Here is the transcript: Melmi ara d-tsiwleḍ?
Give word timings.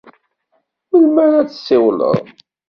Melmi 0.91 1.19
ara 1.25 1.39
d-tsiwleḍ? 1.47 2.17